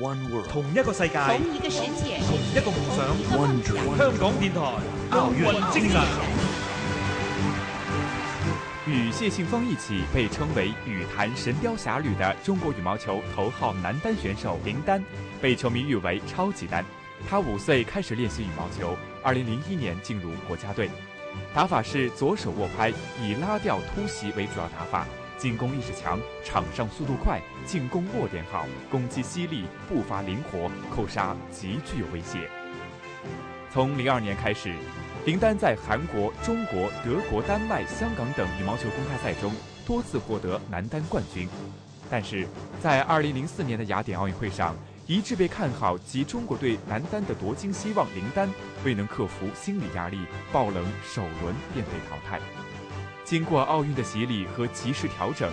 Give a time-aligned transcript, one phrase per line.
[0.00, 3.06] One world，同一个世界，同一个世界，同一个梦想。
[3.38, 4.60] One dream，香港电台。
[5.10, 6.02] 奥运精神。
[8.88, 15.00] 与谢杏芳一起被称为“羽坛神雕侠侣”的中国羽毛球头号男单选手林丹，
[15.40, 16.84] 被球迷誉为“超级丹”。
[17.30, 20.90] 他五岁开始练习羽毛球，二零零一年进入国家队，
[21.54, 22.92] 打法是左手握拍，
[23.22, 25.06] 以拉吊突袭为主要打法，
[25.44, 32.48] 进攻意识强，场上速度快，进攻落点好，攻击犀利，步伐灵活，扣杀极具有威胁。
[33.70, 34.74] 从零二年开始。
[35.26, 39.52] 林丹在韩国、中国、德国、丹麦、香港等羽毛球公开赛中
[39.86, 41.46] 多次获得男单冠军，
[42.10, 42.48] 但是
[42.82, 44.74] 在2004年的雅典奥运会上，
[45.06, 48.48] 一致被看好及中国队男单的夺金希望林丹
[48.82, 52.40] 未能克服心理压力，爆冷首轮便被淘汰。
[53.24, 55.50] 经过奥运的洗礼和及时调整。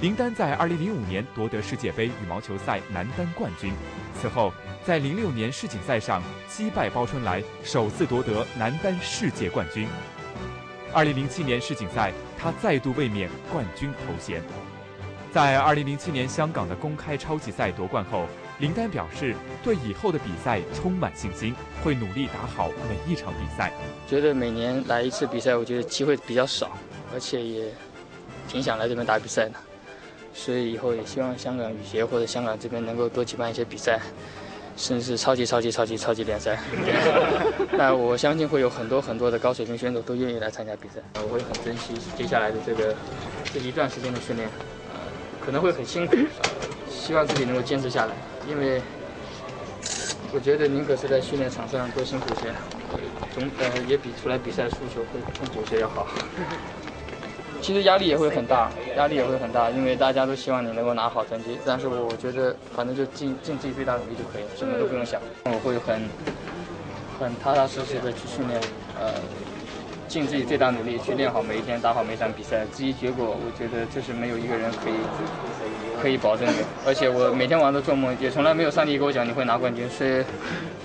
[0.00, 3.72] 林丹在2005年夺得世界杯羽毛球赛男单冠军，
[4.20, 4.52] 此后
[4.84, 9.88] 在06年世锦赛上击败包春来，首次夺得男单世界冠军。
[10.92, 14.42] 2007年世锦赛，他再度卫冕冠军头衔。
[15.32, 18.26] 在2007年香港的公开超级赛夺冠后，
[18.58, 23.72] 林丹表示对以后的比赛充满信心，会努力打好每一场比赛。
[24.06, 26.76] 觉得每年来一次比赛，我觉得机会比较少，
[27.14, 27.72] 而且也
[28.48, 29.54] 挺想来这边打比赛的。
[30.34, 34.00] 所以以后也希望香港羽协或者香港这边能够多举办一些比赛，
[34.76, 36.58] 甚至是超级超级超级超级联赛。
[37.78, 41.00] 那我相信会有很多很多的高水平选手都愿意来参加比赛。
[41.22, 42.92] 我会很珍惜接下来的这个
[43.52, 44.48] 这一段时间的训练，
[44.92, 44.98] 呃，
[45.46, 46.16] 可能会很辛苦，
[46.90, 48.12] 希望自己能够坚持下来。
[48.48, 48.82] 因为
[50.32, 52.52] 我觉得宁可是在训练场上多辛苦些，
[53.32, 56.08] 总呃也比出来比赛输球会痛苦些要好。
[57.64, 61.56] 其实压力也会很大，压力也会很大，因为大家都希望你能够拿好成绩。
[61.64, 65.18] 但是我觉得，反正就尽尽自己最大努力就可以了，什么都不用想。
[65.44, 66.02] 我会很
[67.18, 68.60] 很踏踏实实的去训练，
[69.00, 69.14] 呃，
[70.06, 72.66] 尽自己最大努力去练好每一天，打好每一场比赛。
[72.74, 76.52] 至于结果，我觉得这是没有一个人可以可以保证的。
[76.86, 80.22] 而且我每天晚上都做梦，也从来没有上帝给我讲你会拿冠军，所以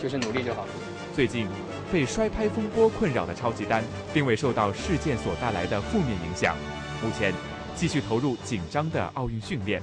[0.00, 0.64] 就是努力就好。
[1.12, 1.48] 最近。
[1.92, 3.82] 被摔拍风波困扰的超级丹，
[4.12, 6.56] 并未受到事件所带来的负面影响。
[7.02, 7.32] 目前，
[7.74, 9.82] 继续投入紧张的奥运训练。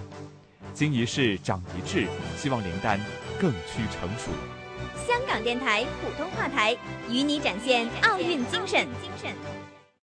[0.74, 2.08] 经一事长一智，
[2.38, 3.00] 希望林丹
[3.40, 4.32] 更趋成熟。
[5.08, 6.76] 香港电台普通话台，
[7.10, 8.86] 与你展现奥运精神。
[9.02, 9.75] 精神。